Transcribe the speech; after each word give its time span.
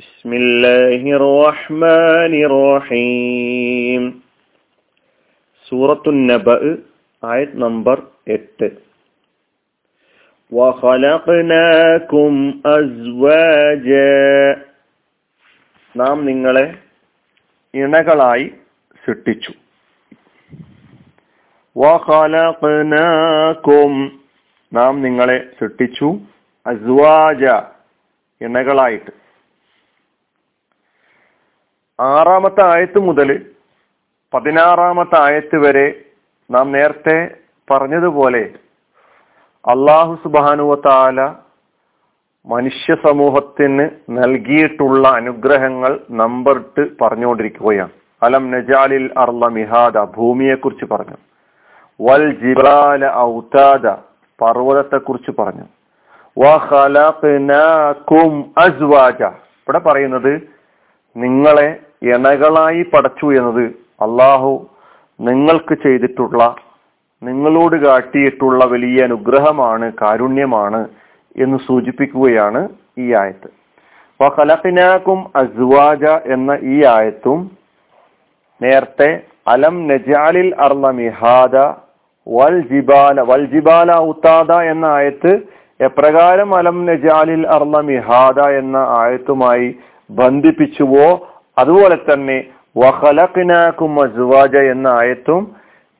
بسم 0.00 0.30
الله 0.34 1.02
الرحمن 1.12 2.32
الرحيم 2.48 4.02
സൂറത്തു 5.72 6.10
നബ 6.24 6.48
ആയത് 7.22 7.54
നമ്പർ 7.64 7.96
എട്ട് 8.28 8.68
وخلقناكم 10.52 12.32
أزواجا 12.76 14.14
നാം 15.94 16.16
നിങ്ങളെ 16.28 16.66
ഇണകളായി 17.74 18.46
സൃഷ്ടിച്ചു 19.04 19.52
വഖലഖനാകും 22.56 23.92
നാം 24.72 24.92
നിങ്ങളെ 25.02 25.38
സൃഷ്ടിച്ചു 25.58 26.08
അസ്വാജ 26.66 27.42
ഇണകളായിട്ട് 28.40 29.12
ആറാമത്തെ 32.01 32.63
ആയത്ത് 32.73 32.99
മുതൽ 32.99 33.29
പതിനാറാമത്തെ 34.33 35.17
ആയത്ത് 35.19 35.57
വരെ 35.57 35.87
നാം 36.51 36.71
നേരത്തെ 36.71 37.17
പറഞ്ഞതുപോലെ 37.71 38.41
അള്ളാഹു 39.65 40.13
സുബാനുവത്താല 40.23 41.21
മനുഷ്യ 42.45 42.95
സമൂഹത്തിന് 43.07 43.89
നൽകിയിട്ടുള്ള 44.09 45.07
അനുഗ്രഹങ്ങൾ 45.07 45.99
നമ്പർ 46.11 46.55
ഇട്ട് 46.55 46.83
പറഞ്ഞുകൊണ്ടിരിക്കുകയാണ്. 47.01 47.91
അലം 48.23 48.51
നജാലിൽ 48.51 49.05
അർല 49.17 49.47
മിഹാദ 49.47 49.97
ഭൂമിയെ 49.97 50.55
കുറിച്ച് 50.55 50.85
പറഞ്ഞു. 50.85 51.17
വൽ 51.99 52.25
ജിബാല 52.41 53.05
ഔതാദ 53.27 53.87
പർവതത്തെ 54.39 54.97
കുറിച്ച് 54.97 55.31
പറഞ്ഞു 55.41 55.67
ഇവിടെ 59.61 59.79
പറയുന്നത് 59.79 60.33
നിങ്ങളെ 61.15 61.69
ഇണകളായി 62.01 62.81
പടച്ചു 62.83 63.27
എന്നത് 63.31 63.65
അള്ളാഹു 64.01 64.53
നിങ്ങൾക്ക് 65.19 65.75
ചെയ്തിട്ടുള്ള 65.75 66.41
നിങ്ങളോട് 67.21 67.75
കാട്ടിയിട്ടുള്ള 67.75 68.65
വലിയ 68.65 69.03
അനുഗ്രഹമാണ് 69.03 69.91
കാരുണ്യമാണ് 70.01 70.81
എന്ന് 71.35 71.57
സൂചിപ്പിക്കുകയാണ് 71.67 72.61
ഈ 72.99 73.13
ആയത്ത്. 73.13 73.49
വഖലഖനാകും 74.19 75.19
അസ്വാജ 75.35 76.03
എന്ന 76.31 76.51
ഈ 76.63 76.77
ആയത്തും 76.95 77.39
നേരത്തെ 78.61 79.09
അലം 79.47 79.87
നജാലിൽ 79.87 80.49
അർല 80.59 80.89
മിഹാദ 80.91 81.55
വൽ 82.27 82.57
ജിബാല 82.71 83.21
വൽ 83.21 83.45
ജിബാല 83.45 83.91
ഉത്താദ 84.03 84.51
എന്ന 84.71 84.85
ആയത്ത് 84.97 85.31
എപ്രകാരം 85.79 86.55
അലം 86.55 86.85
നജാലിൽ 86.85 87.43
അർല 87.47 87.77
മിഹാദ 87.81 88.39
എന്ന 88.57 88.77
ആയത്തുമായി 88.99 89.69
ബന്ധിപ്പിച്ചുവോ 90.09 91.07
അതുപോലെ 91.57 91.95
തന്നെ 91.95 92.43
വഹലഖിനാക്കും 92.77 93.99
എന്ന 94.71 94.87
ആയത്തും 94.87 95.55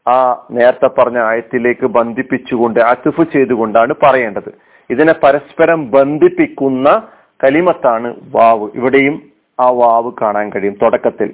ആ 0.08 0.47
നേരത്തെ 0.52 0.88
പറഞ്ഞ 0.88 1.19
ആയത്തിലേക്ക് 1.19 1.85
ബന്ധിപ്പിച്ചുകൊണ്ട് 1.85 2.80
അസുഫ് 2.80 3.21
ചെയ്തുകൊണ്ടാണ് 3.33 3.93
പറയേണ്ടത്. 4.03 4.53
ഇതിനെ 4.89 5.13
പരസ്പരം 5.13 5.91
ബന്ധിപ്പിക്കുന്ന 5.91 7.08
കലിമത്താണ് 7.43 8.16
വാവ്. 8.35 8.69
ഇവിടെയും 8.75 9.21
ആ 9.59 9.69
വാവ് 9.69 10.11
കാണാൻ 10.21 10.49
കഴിയും 10.49 10.77
തുടക്കത്തിൽ. 10.81 11.33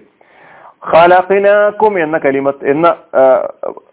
ഖലഖിനാക്കും 0.89 2.03
എന്ന 2.03 2.17
കലിമത്ത് 2.17 2.69
എന്ന 2.69 2.87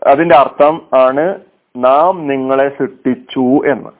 അതിന്റെ 0.07 0.37
അർത്ഥം 0.37 0.83
ആണ് 0.95 1.41
നാം 1.77 2.27
നിങ്ങളെ 2.27 2.69
സൃഷ്ടിച്ചു 2.69 3.71
എന്ന്. 3.73 3.91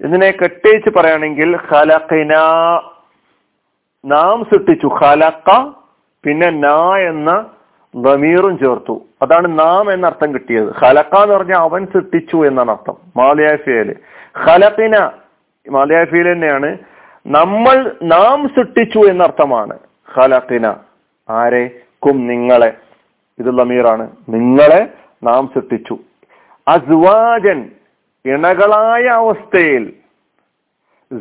ഇതിനെ 0.00 0.30
കെട്ടിച്ച് 0.30 0.90
പറയുകയാണെങ്കിൽ 0.96 1.58
ഖലഖിന 1.72 2.32
നാം 4.06 4.44
സൃഷ്ടിച്ചു 4.44 4.86
ഖലക്ക 4.86 5.72
പിന്നെ 6.24 6.50
നാ 6.50 6.96
എന്ന 6.96 7.46
ദമീറും 7.94 8.58
ചേർത്തു. 8.58 9.02
അതാണ് 9.22 9.58
നാം 9.58 9.92
എന്ന 9.92 10.06
അർത്ഥം 10.06 10.34
കിട്ടിയത്. 10.34 10.68
ഖലക്ക 10.68 11.22
എന്ന് 11.22 11.34
പറഞ്ഞാൽ 11.34 11.58
അവൻ 11.58 11.86
സൃഷ്ടിച്ചു 11.86 12.36
എന്നാണ് 12.36 12.70
അർത്ഥം. 12.70 12.94
മാലയാഫിയയിൽ 13.16 13.96
ഖലഖിന 14.48 15.10
മാലയാഫിയിൽ 15.70 16.32
തന്നെയാണ്. 16.32 16.78
നമ്മൾ 17.26 17.96
നാം 18.02 18.48
സൃഷ്ടിച്ചു 18.48 18.98
എന്നർത്ഥമാണ് 18.98 19.78
ഖലഖിന. 20.18 20.74
ആരെ? 21.30 21.70
കും 21.98 22.26
നിങ്ങളെ. 22.26 22.72
ഇത് 23.38 23.58
ലമീറാണ് 23.58 24.10
നിങ്ങളെ 24.28 24.88
നാം 25.22 25.50
സൃഷ്ടിച്ചു. 25.54 25.98
അസ്വാജൻ 26.68 27.70
ഇണകളായ 28.26 29.02
അവസ്ഥയിൽ 29.02 29.92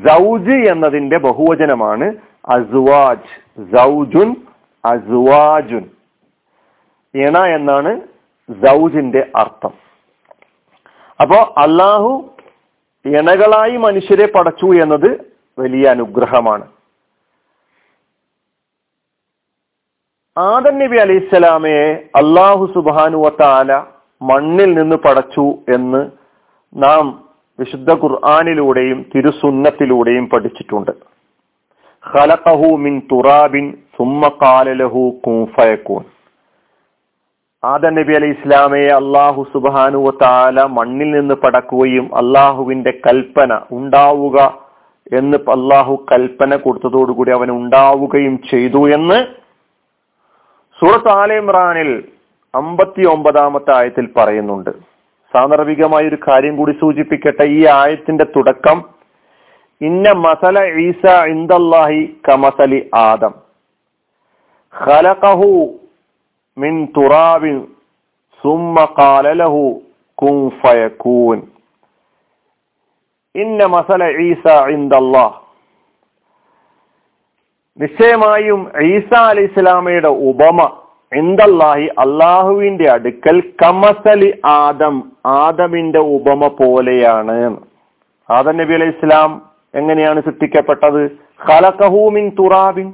സൗജ് 0.07 0.71
എന്നതിന്റെ 0.71 1.17
ബഹുവചനമാണ് 1.17 2.15
അസ്വാജ് 2.45 3.55
സൗജുൻ 3.77 4.35
അസുവാജുൻ. 4.85 5.89
ഇണ 7.15 7.37
എന്നാണ് 7.37 8.01
സൗജിന്റെ 8.65 9.31
അർത്ഥം. 9.35 9.73
അപ്പോ 11.21 11.53
അള്ളാഹു 11.57 12.29
ഇണകളായി 13.05 13.77
മനുഷ്യരെ 13.77 14.31
പടച്ചു 14.31 14.65
എന്നത് 14.65 15.33
വലിയ 15.59 15.89
അനുഗ്രഹമാണ്. 15.89 16.67
ആദം 20.37 20.79
നബി 20.79 20.97
അലൈഹിസ്സലാമയെ 20.97 22.09
അള്ളാഹു 22.15 22.71
സുബാനുവത്താല 22.73 23.73
മണ്ണിൽ 24.21 24.73
നിന്ന് 24.73 24.95
പടച്ചു 24.95 25.57
എന്ന് 25.75 26.11
നാം 26.75 27.29
വിശുദ്ധ 27.59 27.93
ഖുർആാനിലൂടെയും 27.93 29.11
തിരുസുന്നത്തിലൂടെയും 29.15 30.29
പഠിച്ചിട്ടുണ്ട്. 30.29 31.14
ഖലഖഹു 32.05 32.69
മിൻ 32.77 32.93
തുറാബിൻ 33.11 33.65
സുമ്മ 33.97 34.29
ആദൻ 37.63 37.93
നബി 37.95 38.13
അലി 38.13 38.27
ഇസ്ലാമയെ 38.27 38.89
അള്ളാഹു 38.93 39.47
സുബാനുവ 39.53 40.11
താല 40.21 40.65
മണ്ണിൽ 40.69 41.11
നിന്ന് 41.11 41.35
പടക്കുകയും 41.35 42.05
അള്ളാഹുവിന്റെ 42.15 42.91
കൽപ്പന 43.07 43.61
ഉണ്ടാവുക 43.71 44.37
എന്ന് 45.11 45.37
അള്ളാഹു 45.51 45.95
കൽപ്പന 46.11 46.55
കൊടുത്തതോടുകൂടി 46.55 47.31
അവൻ 47.31 47.51
ഉണ്ടാവുകയും 47.51 48.35
ചെയ്തു 48.43 48.81
എന്ന് 48.87 49.17
സൂറത്ത് 50.79 51.11
ആല 51.11 51.33
ഇമ്രാനിൽ 51.33 51.91
അമ്പത്തി 52.53 53.03
ഒമ്പതാമത്തെ 53.05 53.71
ആയത്തിൽ 53.75 54.05
പറയുന്നുണ്ട്. 54.17 54.71
സാന്ദർഭികമായ 55.33 56.03
ഒരു 56.07 56.19
കാര്യം 56.27 56.57
കൂടി 56.57 56.71
സൂചിപ്പിക്കട്ടെ 56.71 57.45
ഈ 57.49 57.65
ആയത്തിന്റെ 57.73 58.23
തുടക്കം 58.35 58.77
ഇന്ന 59.81 60.13
മസല 60.25 60.57
ഈസ 60.83 61.03
ഇന്ദല്ലാഹി 61.27 62.01
കമസലി 62.27 62.79
ആദം. 62.93 63.33
ഖലഖഹു 64.73 65.49
മിൻ 66.57 66.73
തുറാബിൻ 66.97 67.55
സുമ്മ 68.43 68.85
ഖാല 68.97 69.33
ലഹു 69.41 69.63
കുൻ 70.15 70.35
ഫയകൂൻ 70.61 71.39
ഇന്ന 73.35 73.67
മസല 73.67 74.03
ഈസ 74.27 74.45
ഇന്ദല്ലാഹ് 74.69 75.35
നിശ്ചയമായും 77.77 78.61
ഈസ 78.83 79.11
അലി 79.29 79.43
ഇസ്ലാമയുടെ 79.43 80.11
ഉപമ 80.29 80.59
എന്തല്ലാഹി 81.11 81.87
അള്ളാഹുവിന്റെ 82.03 82.85
അടുക്കൽ 82.91 83.39
കമസലി 83.63 84.29
ആദം 84.45 84.95
ആദമിന്റെ 85.25 86.01
ഉപമ 86.17 86.41
പോലെയാണ്. 86.59 87.39
ആദം 88.29 88.57
നബി 88.57 88.73
അലൈഹി 88.73 88.95
ഇസ്ലാം 88.97 89.31
എങ്ങനെയാണ് 89.75 90.21
സൃഷ്ടിക്കപ്പെട്ടത്? 90.21 91.11
ഖലഖഹൂമിൻ 91.49 92.29
തുറാബിൻ. 92.29 92.93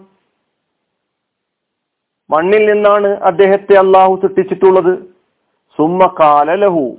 മണ്ണിൽ 2.29 2.73
നിന്നാണ് 2.73 3.07
അദ്ദേഹത്തെ 3.07 3.77
അള്ളാഹു 3.77 4.19
സൃഷ്ടിച്ചിട്ടുള്ളത്. 4.21 5.03
സുമ്മ 5.77 6.15
കാലലഹു 6.19 6.97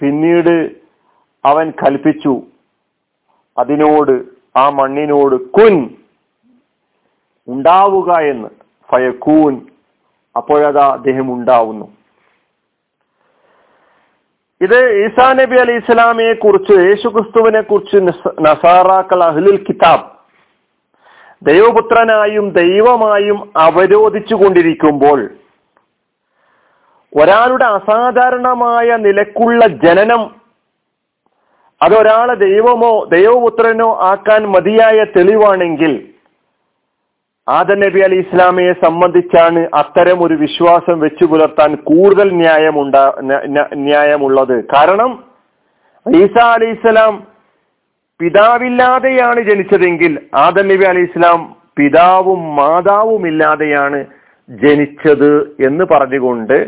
പിന്നീട് 0.00 0.70
അവൻ 1.44 1.70
കൽപ്പിച്ചു. 1.70 2.42
അതിനോട് 3.58 4.24
ആ 4.58 4.68
മണ്ണിനോട് 4.68 5.50
കുൻ. 5.50 5.90
ഉണ്ടാവുക 7.48 8.12
എന്ന്. 8.12 8.48
ഫയക്കൂൻ 8.90 9.60
അപ്പോഴതാ 10.36 10.92
അദ്ദേഹം 10.92 11.34
ഉണ്ടാവുന്നു. 11.34 12.01
ഇത് 14.62 15.06
ഈസാ 15.06 15.32
നബി 15.32 15.56
അലി 15.56 15.72
ഇസ്ലാമിയെ 15.72 16.32
കുറിച്ച് 16.32 16.72
യേശുക്രിസ്തുവിനെ 16.72 17.60
കുറിച്ച് 17.60 17.96
നസാറാക്കൾ 18.40 19.24
അഹ്ലുൽ 19.24 19.64
കിതാബ്. 19.68 20.04
ദൈവപുത്രനായും 21.42 22.50
ദൈവമായും 22.50 23.52
അവരോധിച്ചു 23.56 24.34
കൊണ്ടിരിക്കുമ്പോൾ 24.34 25.30
ഒരാളുടെ 27.12 27.64
അസാധാരണമായ 27.64 28.96
നിലക്കുള്ള 28.96 29.66
ജനനം 29.66 30.22
അതൊരാളെ 31.80 32.34
ദൈവമോ 32.34 33.04
ദൈവപുത്രനോ 33.12 33.98
ആക്കാൻ 34.00 34.42
മതിയായ 34.46 35.04
തെളിവാണെങ്കിൽ 35.04 36.11
ആദ 37.48 37.70
നബി 37.84 38.00
അലി 38.00 38.18
ഇസ്ലാമിയെ 38.20 38.72
സംബന്ധിച്ചാണ് 38.84 39.60
അത്തരം 39.74 40.18
ഒരു 40.24 40.34
വിശ്വാസം 40.34 40.96
വെച്ചു 41.00 41.24
പുലർത്താൻ 41.24 41.70
കൂടുതൽ 41.90 42.28
ന്യായമുണ്ടാ 42.42 43.04
ന്യായമുള്ളത്. 43.86 44.56
കാരണം 44.74 45.10
ഈസ 46.06 46.36
അലി 46.54 46.68
ഇസ്ലാം 46.76 47.14
പിതാവില്ലാതെയാണ് 48.20 49.40
ജനിച്ചതെങ്കിൽ 49.40 50.12
ആദം 50.44 50.68
നബി 50.68 50.84
അലി 50.84 51.02
ഇസ്ലാം 51.08 51.40
പിതാവും 51.78 52.40
മാതാവും 52.56 53.22
ഇല്ലാതെയാണ് 53.26 54.00
ജനിച്ചത് 54.48 55.32
എന്ന് 55.66 55.84
പറഞ്ഞുകൊണ്ട് 55.84 56.58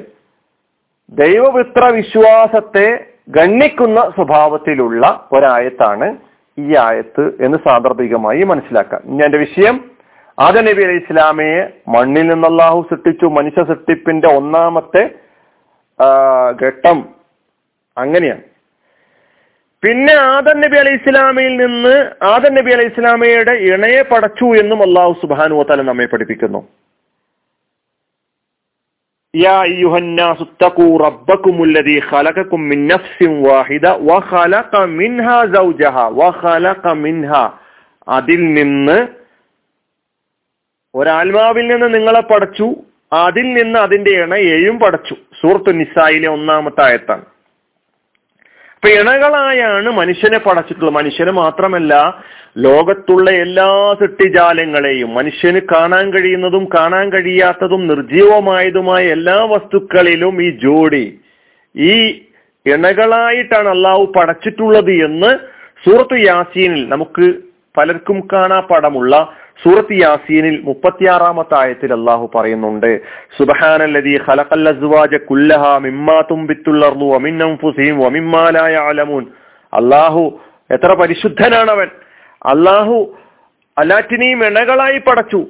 ദൈവപുത്ര 1.12 1.84
വിശ്വാസത്തെ 2.00 2.86
ഗണ്ണിക്കുന്ന 3.28 4.00
സ്വഭാവത്തിലുള്ള 4.16 5.04
ഒരായത്താണ് 5.32 6.06
ഈ 6.58 6.68
ആയത്ത് 6.86 7.24
എന്ന് 7.44 7.58
സാന്ദർഭികമായി 7.66 8.42
മനസ്സിലാക്കാം. 8.42 9.02
ഇനി 9.10 9.24
എന്റെ 9.24 9.38
വിഷയം 9.38 9.76
ആദ്യ 10.38 10.60
നബി 10.60 10.82
അലൈഹി 10.82 11.02
ഇസ്ലാമയെ 11.04 11.60
മണ്ണിൽ 11.88 12.26
നിന്ന് 12.26 12.48
അള്ളാഹു 12.48 12.86
സൃഷ്ടിച്ചു 12.90 13.26
മനുഷ്യ 13.26 13.62
സൃഷ്ടിപ്പിന്റെ 13.64 14.28
ഒന്നാമത്തെ 14.28 15.02
ഘട്ടം 16.62 16.98
അങ്ങനെയാണ്. 17.96 18.42
പിന്നെ 19.82 20.14
ആദൻ 20.14 20.56
നബി 20.60 20.76
അലൈഹി 20.76 20.98
ഇസ്ലാമയിൽ 21.02 21.56
നിന്ന് 21.56 21.94
ആദൻ 22.22 22.54
നബി 22.54 22.70
അലൈഹി 22.70 22.92
ഇസ്ലാമയുടെ 22.92 23.52
ഇണയെ 23.52 24.02
പടച്ചു 24.02 24.44
എന്നും 24.44 24.82
അള്ളാഹു 24.82 25.12
സുബാനു 25.22 25.64
തല 25.70 25.82
നമ്മെ 25.82 26.06
പഠിപ്പിക്കുന്നു. 26.06 26.62
അതിൽ 38.18 38.40
നിന്ന് 38.54 38.98
ഒരാത്മാവിൽ 40.94 41.66
നിന്ന് 41.66 41.94
നിങ്ങളെ 41.94 42.20
പടച്ചു 42.20 42.76
അതിൽ 43.12 43.46
നിന്ന് 43.54 43.78
അതിന്റെ 43.78 44.10
ഇണയെയും 44.10 44.78
പടച്ചു. 44.78 45.14
സൂറത്തു 45.14 45.70
നിസായിലെ 45.70 46.28
ഒന്നാമത്തെ 46.28 46.82
ആയത്താണ്. 46.82 47.24
അപ്പൊ 48.74 48.88
ഇണകളായാണ് 48.88 49.90
മനുഷ്യനെ 49.90 50.38
പടച്ചിട്ടുള്ളത്. 50.38 50.94
മനുഷ്യനെ 50.94 51.32
മാത്രമല്ല 51.32 52.22
ലോകത്തുള്ള 52.58 53.30
എല്ലാ 53.30 53.96
സൃഷ്ടിജാലങ്ങളെയും 54.00 55.14
മനുഷ്യന് 55.14 55.60
കാണാൻ 55.74 56.12
കഴിയുന്നതും 56.12 56.64
കാണാൻ 56.64 57.12
കഴിയാത്തതും 57.12 57.86
നിർജീവമായതുമായ 57.86 59.04
എല്ലാ 59.06 59.44
വസ്തുക്കളിലും 59.44 60.42
ഈ 60.42 60.50
ജോഡി 60.50 61.18
ഈ 61.76 61.94
ഇണകളായിട്ടാണ് 62.66 63.68
അള്ളാഹു 63.68 64.12
പടച്ചിട്ടുള്ളത് 64.16 64.90
എന്ന് 64.90 65.30
സൂറത്ത് 65.84 66.20
യാസീനിൽ 66.26 66.88
നമുക്ക് 66.88 67.34
പലർക്കും 67.78 68.28
കാണാ 68.32 68.60
പടമുള്ള 68.60 69.14
സൂറത്ത് 69.62 69.94
യാസീനിൽ 69.94 70.60
മുപ്പത്തിയാറാമത്തെ 70.64 71.54
ആയത്തിൽ 71.58 71.92
അള്ളാഹു 71.92 72.30
പറയുന്നുണ്ട് 72.34 73.00
ഖലഖൽ 74.26 74.68
അസ്വാജ 74.68 75.16
വമിൻ 77.12 77.38
വമിമ്മാ 77.98 78.44
ലാ 78.50 78.68
യഅലമൂൻ. 78.68 79.24
അള്ളാഹു 79.74 80.40
എത്ര 80.70 80.94
പരിശുദ്ധനാണ് 80.94 81.70
അവൻ 81.70 81.88
അള്ളാഹു 82.44 83.14
അല്ലാറ്റിനെയും 83.78 84.44
എണകളായി 84.44 84.98
പടച്ചു. 84.98 85.46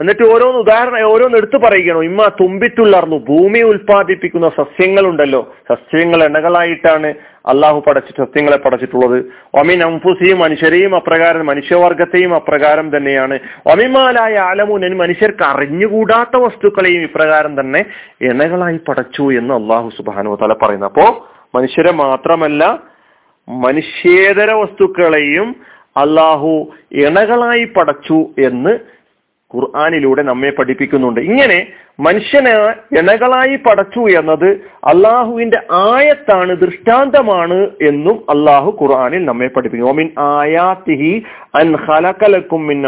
എന്നിട്ട് 0.00 0.24
ഓരോന്ന് 0.24 0.58
ഉദാഹരണം 0.58 1.12
ഓരോന്ന് 1.12 1.38
എടുത്തു 1.38 1.56
പറയുകയാണോ. 1.56 2.02
ഇമ്മ 2.02 2.28
തുമ്പിത്തുള്ളർന്നു 2.40 3.16
ഭൂമി 3.16 3.60
ഉൽപ്പാദിപ്പിക്കുന്ന 3.60 4.48
സസ്യങ്ങളുണ്ടല്ലോ. 4.48 5.54
സസ്യങ്ങൾ 5.72 6.24
എണ്ണകളായിട്ടാണ് 6.24 7.14
അള്ളാഹു 7.46 7.84
പടച്ചിട്ട് 7.86 8.22
സത്യങ്ങളെ 8.22 8.56
പടച്ചിട്ടുള്ളത്. 8.56 9.24
ഒമിൻ 9.54 9.82
അംഫുസിയും 9.82 10.38
മനുഷ്യരെയും 10.38 10.96
അപ്രകാരം 10.96 11.46
മനുഷ്യവർഗത്തെയും 11.46 12.34
അപ്രകാരം 12.34 12.96
തന്നെയാണ്. 12.96 13.38
ഒമിമാലായ 13.66 14.38
ആലമുനൻ 14.38 14.96
മനുഷ്യർക്ക് 14.96 15.44
അറിഞ്ഞുകൂടാത്ത 15.44 16.42
വസ്തുക്കളെയും 16.42 17.02
ഇപ്രകാരം 17.02 17.60
തന്നെ 17.60 17.84
ഇണകളായി 18.20 18.80
പടച്ചു 18.88 19.32
എന്ന് 19.32 19.54
അള്ളാഹു 19.54 19.90
സുബാനു 19.96 20.38
തല 20.42 20.52
പറയുന്നു. 20.52 20.86
അപ്പോ 20.86 21.28
മനുഷ്യരെ 21.54 21.92
മാത്രമല്ല 21.92 22.82
മനുഷ്യേതര 23.48 24.52
വസ്തുക്കളെയും 24.52 25.56
അള്ളാഹു 25.96 26.74
ഇണകളായി 26.92 27.64
പടച്ചു 27.64 28.30
എന്ന് 28.38 28.78
ഖുർആാനിലൂടെ 29.54 30.22
നമ്മെ 30.22 30.50
പഠിപ്പിക്കുന്നുണ്ട്. 30.50 31.20
ഇങ്ങനെ 31.20 31.66
മനുഷ്യനെ 32.00 32.52
ഇണകളായി 32.98 33.56
പടച്ചു 33.56 34.00
എന്നത് 34.18 34.50
അള്ളാഹുവിന്റെ 34.84 35.58
ആയത്താണ് 35.72 36.56
ദൃഷ്ടാന്തമാണ് 36.56 37.58
എന്നും 37.88 38.16
അള്ളാഹു 38.30 38.78
ഖുർആാനിൽ 38.82 39.24
നമ്മെ 39.24 39.46
പഠിപ്പിക്കുന്നു. 39.46 39.92
ഓമിൻ 39.92 40.10
ആയാത്തിഹി 40.18 41.22
അൻ 41.54 41.76
മിൻ 42.52 42.86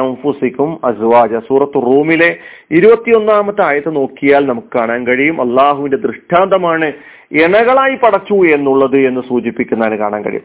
അസ്വാജ. 0.84 1.38
സൂറത്ത് 1.48 1.74
റൂമിലെ 1.74 2.36
ഇരുപത്തിയൊന്നാമത്തെ 2.70 3.64
ആയത്ത് 3.64 3.96
നോക്കിയാൽ 3.96 4.46
നമുക്ക് 4.46 4.78
കാണാൻ 4.78 5.06
കഴിയും. 5.06 5.40
അള്ളാഹുവിന്റെ 5.40 5.96
ദൃഷ്ടാന്തമാണ് 5.96 6.92
ഇണകളായി 7.32 7.94
പടച്ചു 7.94 8.34
എന്നുള്ളത് 8.34 8.96
എന്ന് 8.96 9.20
സൂചിപ്പിക്കുന്നതിന് 9.28 9.96
കാണാൻ 9.96 10.22
കഴിയും. 10.24 10.42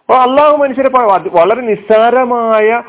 അപ്പൊ 0.00 0.14
അള്ളാഹു 0.14 0.56
മനുഷ്യരെ 0.56 0.90
വളരെ 1.32 1.60
നിസ്സാരമായ 1.60 2.82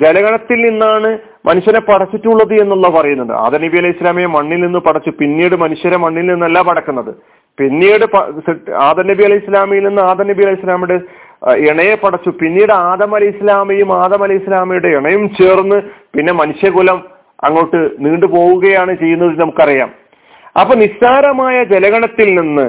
ജലഗണത്തിൽ 0.00 0.58
നിന്നാണ് 0.66 1.10
മനുഷ്യനെ 1.48 1.80
പടച്ചിട്ടുള്ളത് 1.88 2.54
എന്നുള്ള 2.62 2.86
പറയുന്നുണ്ട് 2.96 3.34
ആദനബി 3.44 3.76
അലൈഹി 3.80 3.94
ഇസ്ലാമിയെ 3.96 4.28
മണ്ണിൽ 4.36 4.60
നിന്ന് 4.66 4.80
പടച്ചു 4.86 5.10
പിന്നീട് 5.20 5.56
മനുഷ്യരെ 5.64 5.98
മണ്ണിൽ 6.04 6.26
നിന്നല്ല 6.32 6.60
പടക്കുന്നത്. 6.68 7.12
പിന്നീട് 7.58 8.04
ആദനബി 8.88 9.24
അലൈഹി 9.28 9.42
ഇസ്ലാമിയിൽ 9.44 9.84
നിന്ന് 9.88 10.02
ആദനബി 10.10 10.42
അലൈഹി 10.46 10.60
ഇസ്ലാമിയുടെ 10.60 10.98
ഇണയെ 11.68 11.94
പടച്ചു. 12.04 12.30
പിന്നീട് 12.42 12.72
ആദം 12.72 13.10
അലൈഹി 13.16 13.34
ഇസ്ലാമിയും 13.36 13.90
ആദം 14.02 14.22
അലൈഹി 14.24 14.42
ഇസ്ലാമിയുടെ 14.42 14.90
ഇണയും 14.98 15.24
ചേർന്ന് 15.38 15.78
പിന്നെ 16.14 16.32
മനുഷ്യകുലം 16.40 16.98
അങ്ങോട്ട് 17.46 17.80
നീണ്ടു 18.04 18.26
പോവുകയാണ് 18.34 18.92
ചെയ്യുന്നത് 19.00 19.40
നമുക്കറിയാം. 19.44 19.90
അപ്പൊ 20.60 20.74
നിസ്സാരമായ 20.82 21.56
ജലഗണത്തിൽ 21.72 22.28
നിന്ന് 22.40 22.68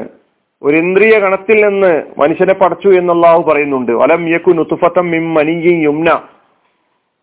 ഒരു 0.62 0.76
ഇന്ദ്രിയ 0.84 1.16
ഗണത്തിൽ 1.24 1.58
നിന്ന് 1.68 1.92
മനുഷ്യനെ 2.22 2.54
പടച്ചു 2.62 2.90
എന്നുള്ള 3.00 3.28
പറയുന്നുണ്ട്. 3.50 3.92
അലം 4.06 4.22
യക്കു 4.34 4.52
നുത്തുഫത്തം 4.60 5.06
മിം 5.14 5.26
മനിയും 5.38 5.78
യുംന. 5.88 6.10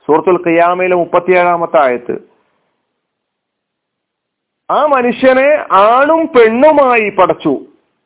സൂറത്തുൽ 0.06 0.38
ഖിയാമയിലെ 0.46 0.96
മുപ്പത്തിയേഴാമത്തെ 1.02 1.78
ആയത്ത്. 1.86 2.14
ആ 4.76 4.78
മനുഷ്യനെ 4.94 5.48
ആണും 5.80 6.22
പെണ്ണുമായി 6.34 7.08
പടച്ചു. 7.18 7.54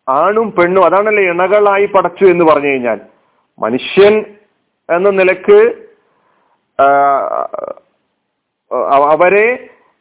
ആണും 0.09 0.49
പെണ്ണും 0.57 0.85
അതാണല്ലേ 0.89 1.25
ഇണകളായി 1.33 1.87
പടച്ചു 1.95 2.25
എന്ന് 2.33 2.45
പറഞ്ഞു 2.51 2.71
കഴിഞ്ഞാൽ. 2.71 2.99
മനുഷ്യൻ 3.65 4.15
എന്ന 4.89 5.09
നിലയ്ക്ക് 5.21 5.59
അവരെ 9.13 9.49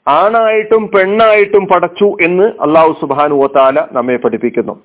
ആണായിട്ടും 0.07 0.83
പെണ്ണായിട്ടും 0.93 1.63
പടച്ചു 1.71 2.07
എന്ന് 2.27 2.45
അള്ളാഹു 2.65 2.91
സുബാനു 3.01 3.35
ഓത്താല 3.43 3.79
നമ്മെ 3.97 4.15
പഠിപ്പിക്കുന്നു. 4.23 4.75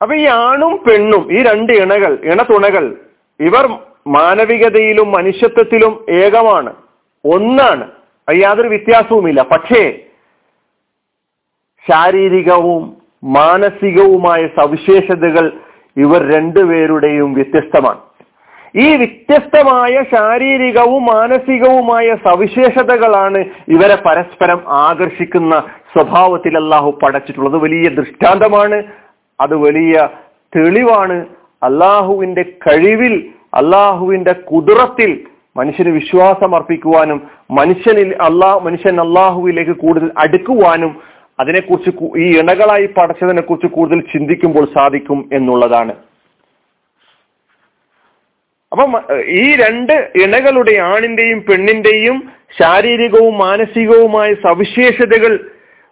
അപ്പൊ 0.00 0.14
ഈ 0.22 0.24
ആണും 0.48 0.74
പെണ്ണും 0.86 1.24
ഈ 1.36 1.38
രണ്ട് 1.50 1.72
ഇണകൾ 1.82 2.12
ഇണതുണകൾ 2.30 2.86
ഇവർ 3.40 3.78
മാനവികതയിലും 4.06 5.12
മനുഷ്യത്വത്തിലും 5.12 6.06
ഏകമാണ്. 6.10 6.72
ഒന്നാണ്. 7.24 7.90
യാതൊരു 8.34 8.68
വ്യത്യാസവുമില്ല. 8.68 9.42
പക്ഷേ 9.42 10.00
ശാരീരികവും 11.90 12.96
മാനസികവുമായ 13.24 14.46
സവിശേഷതകൾ 14.46 15.52
ഇവർ 15.96 16.34
രണ്ടുപേരുടെയും 16.34 17.34
വ്യത്യസ്തമാണ്. 17.34 17.98
ഈ 18.76 18.96
വ്യത്യസ്തമായ 18.96 20.02
ശാരീരികവും 20.14 21.06
മാനസികവുമായ 21.06 22.16
സവിശേഷതകളാണ് 22.24 23.38
ഇവരെ 23.68 23.94
പരസ്പരം 23.94 24.62
ആകർഷിക്കുന്ന 24.68 25.64
സ്വഭാവത്തിൽ 25.96 26.56
അള്ളാഹു 26.56 26.98
പടച്ചിട്ടുള്ളത്. 27.02 27.56
വലിയ 27.56 27.88
ദൃഷ്ടാന്തമാണ്. 27.88 28.82
അത് 29.40 29.56
വലിയ 29.56 30.08
തെളിവാണ്. 30.56 31.26
അള്ളാഹുവിന്റെ 31.64 32.42
കഴിവിൽ 32.66 33.14
അള്ളാഹുവിന്റെ 33.54 34.32
കുതിറത്തിൽ 34.32 35.10
മനുഷ്യന് 35.56 35.88
വിശ്വാസം 35.88 36.54
അർപ്പിക്കുവാനും 36.54 37.18
മനുഷ്യനിൽ 37.50 38.10
അള്ളാഹ് 38.20 38.60
മനുഷ്യൻ 38.64 38.96
അള്ളാഹുവിലേക്ക് 39.00 39.74
കൂടുതൽ 39.76 40.10
അടുക്കുവാനും 40.18 40.92
അതിനെക്കുറിച്ച് 41.40 41.90
ഈ 42.18 42.26
ഇണകളായി 42.40 42.86
പടച്ചതിനെ 42.86 43.42
കുറിച്ച് 43.42 43.66
കൂടുതൽ 43.66 44.00
ചിന്തിക്കുമ്പോൾ 44.12 44.64
സാധിക്കും 44.78 45.30
എന്നുള്ളതാണ്. 45.32 45.94
അപ്പം 48.72 48.92
ഈ 49.42 49.56
രണ്ട് 49.56 49.92
ഇണകളുടെ 50.24 50.74
ആണിന്റെയും 50.82 51.40
പെണ്ണിന്റെയും 51.48 52.16
ശാരീരികവും 52.62 53.38
മാനസികവുമായ 53.38 54.34
സവിശേഷതകൾ 54.34 55.32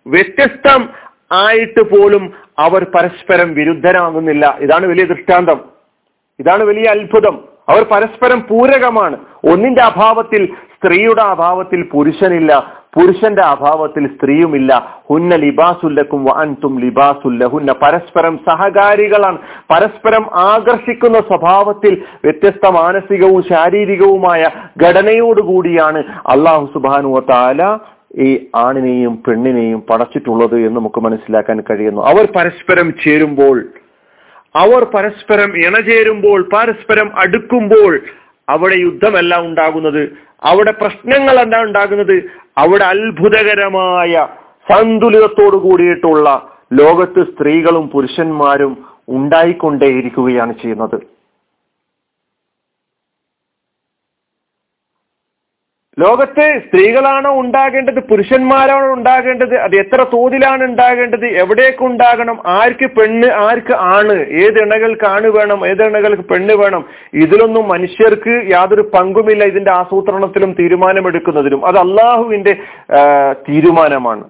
വ്യത്യസ്തം 0.07 0.81
ആയിട്ട് 1.33 1.83
പോലും 1.83 2.33
അവർ 2.59 2.85
പരസ്പരം 2.85 3.55
വിരുദ്ധരാകുന്നില്ല. 3.55 4.57
ഇതാണ് 4.61 4.87
വലിയ 4.87 5.05
ദൃഷ്ടാന്തം. 5.05 5.61
ഇതാണ് 6.41 6.65
വലിയ 6.65 6.91
അത്ഭുതം. 6.91 7.45
അവർ 7.69 7.83
പരസ്പരം 7.93 8.41
പൂരകമാണ്. 8.41 9.17
ഒന്നിന്റെ 9.53 9.83
അഭാവത്തിൽ 9.83 10.47
സ്ത്രീയുടെ 10.47 11.23
അഭാവത്തിൽ 11.23 11.89
പുരുഷനില്ല. 11.93 12.83
പുരുഷന്റെ 12.95 13.43
അഭാവത്തിൽ 13.43 14.07
സ്ത്രീയുമില്ല. 14.07 15.01
ഹുന്ന 15.11 15.35
ലിബാസുല്ലക്കും 15.35 16.39
അൻതും 16.39 16.81
ലിബാസുല്ല 16.81 17.47
ഹുന്ന 17.47 17.73
പരസ്പരം 17.73 18.41
സഹകാരികളാണ്. 18.49 19.39
പരസ്പരം 19.71 20.31
ആകർഷിക്കുന്ന 20.35 21.19
സ്വഭാവത്തിൽ 21.19 22.03
വ്യത്യസ്ത 22.25 22.71
മാനസികവും 22.71 23.43
ശാരീരികവുമായ 23.43 24.45
ഘടനയോടുകൂടിയാണ് 24.83 25.99
അള്ളാഹു 26.27 26.69
സുബാനുവ 26.75 27.21
താല 27.31 27.79
ഈ 28.19 28.47
ആണിനെയും 28.55 29.23
പെണ്ണിനെയും 29.27 29.81
പടച്ചിട്ടുള്ളത് 29.91 30.57
എന്ന് 30.57 30.77
നമുക്ക് 30.77 31.01
മനസ്സിലാക്കാൻ 31.01 31.61
കഴിയുന്നു. 31.61 32.03
അവർ 32.03 32.29
പരസ്പരം 32.37 32.95
ചേരുമ്പോൾ 33.05 33.67
അവർ 34.57 34.85
പരസ്പരം 34.85 35.57
ഇണചേരുമ്പോൾ 35.57 36.49
പരസ്പരം 36.53 37.11
അടുക്കുമ്പോൾ 37.19 38.01
അവിടെ 38.49 38.75
യുദ്ധമല്ല 38.75 39.41
ഉണ്ടാകുന്നത്. 39.41 40.13
അവിടെ 40.45 40.71
പ്രശ്നങ്ങളല്ല 40.71 41.63
ഉണ്ടാകുന്നത്. 41.63 42.23
അവിടെ 42.59 42.85
അത്ഭുതകരമായ 42.85 44.29
സന്തുലിതത്തോടു 44.71 45.57
കൂടിയിട്ടുള്ള 45.57 46.49
ലോകത്ത് 46.73 47.23
സ്ത്രീകളും 47.23 47.89
പുരുഷന്മാരും 47.89 48.85
ഉണ്ടായിക്കൊണ്ടേയിരിക്കുകയാണ് 49.09 50.53
ചെയ്യുന്നത്. 50.63 51.22
ലോകത്ത് 56.01 56.45
സ്ത്രീകളാണോ 56.65 57.31
ഉണ്ടാകേണ്ടത്? 57.41 57.99
പുരുഷന്മാരാണോ 58.11 58.93
ഉണ്ടാകേണ്ടത്? 58.95 59.55
അത് 59.65 59.75
എത്ര 59.77 60.07
തോതിലാണ് 60.13 60.63
ഉണ്ടാകേണ്ടത്? 60.65 61.27
എവിടേക്ക് 61.43 61.83
ഉണ്ടാകണം? 61.89 62.37
ആർക്ക് 62.47 62.87
പെണ്ണ് 62.99 63.29
ആർക്ക് 63.47 63.75
ആണ്? 63.97 64.17
ഏത് 64.45 64.59
ഇണകൾക്ക് 64.65 65.07
ആണ് 65.07 65.29
വേണം? 65.37 65.61
ഏത് 65.71 65.83
ഇണകൾക്ക് 65.89 66.23
പെണ്ണ് 66.23 66.55
വേണം? 66.63 66.85
ഇതിലൊന്നും 67.25 67.69
മനുഷ്യർക്ക് 67.69 68.35
യാതൊരു 68.53 68.85
പങ്കുമില്ല 68.95 69.45
ഇതിന്റെ 69.45 69.73
ആസൂത്രണത്തിലും 69.73 70.53
തീരുമാനമെടുക്കുന്നതിലും. 70.61 71.67
അത് 71.67 71.79
അള്ളാഹുവിന്റെ 71.87 72.55
തീരുമാനമാണ്. 73.49 74.25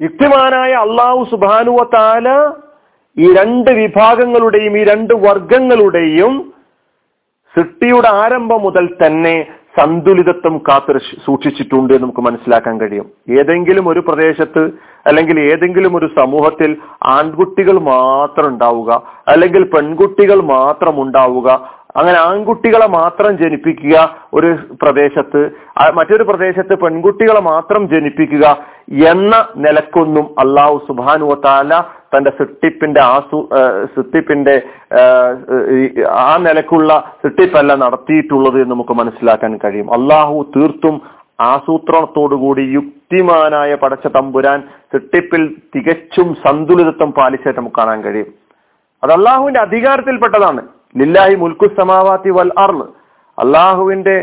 യുക്തിമാനായ 0.00 0.72
അള്ളാഹു 0.86 1.20
സുബാനുവ 1.30 1.82
താല 1.94 2.28
ഈ 3.16 3.26
രണ്ട് 3.36 3.70
വിഭാഗങ്ങളുടെയും 3.70 4.74
ഈ 4.78 4.82
രണ്ട് 4.84 5.14
വർഗങ്ങളുടെയും 5.14 6.34
സൃഷ്ടിയുടെ 7.56 8.08
ആരംഭം 8.22 8.60
മുതൽ 8.62 8.86
തന്നെ 9.02 9.36
സന്തുലിതത്വം 9.78 10.54
കാത്തു 10.58 10.92
സൂക്ഷിച്ചിട്ടുണ്ട് 11.24 11.92
എന്ന് 11.94 12.04
നമുക്ക് 12.04 12.20
മനസ്സിലാക്കാൻ 12.20 12.74
കഴിയും. 12.80 13.06
ഏതെങ്കിലും 13.40 13.88
ഒരു 13.88 14.00
പ്രദേശത്ത് 14.00 14.62
അല്ലെങ്കിൽ 15.06 15.40
ഏതെങ്കിലും 15.40 15.96
ഒരു 15.96 16.06
സമൂഹത്തിൽ 16.20 16.70
ആൺകുട്ടികൾ 17.06 17.78
മാത്രം 17.78 18.48
ഉണ്ടാവുക 18.48 18.92
അല്ലെങ്കിൽ 19.28 19.64
പെൺകുട്ടികൾ 19.64 20.38
മാത്രം 20.42 21.02
ഉണ്ടാവുക 21.02 21.50
അങ്ങനെ 21.98 22.18
ആൺകുട്ടികളെ 22.20 22.88
മാത്രം 22.88 23.32
ജനിപ്പിക്കുക 23.36 23.96
ഒരു 24.34 24.48
പ്രദേശത്ത് 24.82 25.42
മറ്റൊരു 25.94 26.22
പ്രദേശത്ത് 26.22 26.74
പെൺകുട്ടികളെ 26.78 27.42
മാത്രം 27.42 27.82
ജനിപ്പിക്കുക 27.88 28.46
എന്ന 29.10 29.34
നിലക്കൊന്നും 29.56 30.26
അള്ളാഹു 30.38 30.76
സുബാനുവത്താല 30.88 31.68
താല 31.68 31.78
തന്റെ 32.12 32.30
സൃഷ്ടിപ്പിന്റെ 32.38 33.00
ആസൂ 33.00 33.38
സൃഷ്ടിപ്പിന്റെ 33.94 34.54
ആ 36.26 36.36
നിലക്കുള്ള 36.46 36.90
സൃഷ്ടിപ്പല്ല 37.22 37.74
നടത്തിയിട്ടുള്ളത് 37.74 38.58
എന്ന് 38.62 38.72
നമുക്ക് 38.74 38.94
മനസ്സിലാക്കാൻ 39.00 39.52
കഴിയും. 39.64 39.88
അള്ളാഹു 39.98 40.36
തീർത്തും 40.56 40.96
ആസൂത്രണത്തോടുകൂടി 41.40 42.62
യുക്തിമാനായ 42.76 43.74
പടച്ച 43.74 44.06
തമ്പുരാൻ 44.06 44.58
സൃഷ്ടിപ്പിൽ 44.92 45.42
തികച്ചും 45.74 46.28
സന്തുലിതത്വം 46.46 47.10
പാലിച്ചായിട്ട് 47.18 47.60
നമുക്ക് 47.60 47.78
കാണാൻ 47.80 48.00
കഴിയും. 48.02 48.30
അത് 49.02 49.12
അള്ളാഹുവിന്റെ 49.18 49.60
അധികാരത്തിൽപ്പെട്ടതാണ്. 49.60 50.62
ലില്ലാഹി 51.00 51.34
മുൽക്കു 51.34 51.66
സമാവാത്തി 51.80 52.30
വൽ 52.30 52.52
അർന്ന് 52.64 52.88
അള്ളാഹുവിന്റെ 53.38 54.16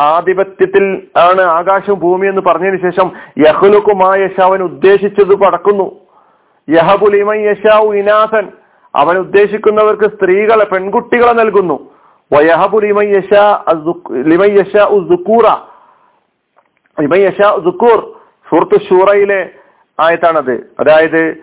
ആധിപത്യത്തിൽ 0.00 0.84
ആണ് 1.28 1.42
ആകാശവും 1.58 1.98
ഭൂമി 2.00 2.26
എന്ന് 2.26 2.42
പറഞ്ഞതിന് 2.48 2.80
ശേഷം 2.84 3.08
യഹ്ലുക്കുമായ 3.46 4.18
യശാവൻ 4.24 4.60
ഉദ്ദേശിച്ചത് 4.62 5.34
പടക്കുന്നു. 5.42 5.86
യഹബുലിമൻ 6.70 7.36
ഇനാഥൻ 7.94 8.48
അവൻ 8.96 9.18
ഉദ്ദേശിക്കുന്നവർക്ക് 9.18 10.02
സ്ത്രീകളെ 10.02 10.64
പെൺകുട്ടികളെ 10.64 11.32
നൽകുന്നു. 11.32 11.94
വയഹബുലിമൻ 12.32 13.04
ഷൂറയിലെ 18.90 19.50
ആയത്താണത്. 20.00 20.52
അതായത് 20.80 21.36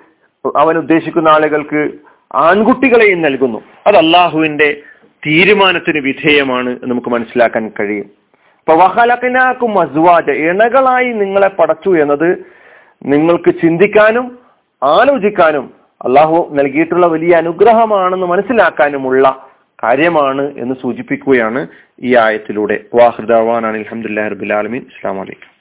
അവൻ 0.55 0.77
ഉദ്ദേശിക്കുന്ന 0.77 1.29
ആളുകൾക്ക് 1.29 1.89
ആൺകുട്ടികളെയും 2.35 3.21
നൽകുന്നു. 3.21 3.61
അത് 3.87 3.95
അള്ളാഹുവിന്റെ 3.95 4.81
തീരുമാനത്തിന് 5.27 5.99
വിധേയമാണ് 5.99 6.79
നമുക്ക് 6.83 7.09
മനസ്സിലാക്കാൻ 7.09 7.71
കഴിയും. 7.79 8.09
അപ്പൊ 8.59 8.73
വഹലക്കിനാക്കും 8.73 9.79
അസ്വാജ. 9.79 10.29
ഇണകളായി 10.29 11.05
നിങ്ങളെ 11.05 11.47
പടച്ചു 11.47 11.89
എന്നത് 11.89 12.45
നിങ്ങൾക്ക് 13.03 13.49
ചിന്തിക്കാനും 13.49 14.42
ആലോചിക്കാനും 14.83 15.73
അള്ളാഹു 16.05 16.49
നൽകിയിട്ടുള്ള 16.51 17.07
വലിയ 17.07 17.35
അനുഗ്രഹമാണെന്ന് 17.35 18.27
മനസ്സിലാക്കാനുമുള്ള 18.27 19.49
കാര്യമാണ് 19.83 20.53
എന്ന് 20.57 20.75
സൂചിപ്പിക്കുകയാണ് 20.81 21.67
ഈ 22.01 22.15
ആയത്തിലൂടെ. 22.15 22.85
വാഹൃദാൻ 22.93 23.65
അലഹമുല്ലാ 23.65 24.27
റബുലാലമീൻ 24.27 24.81
അസ്സാം 24.81 25.17
വലൈക്കും 25.17 25.52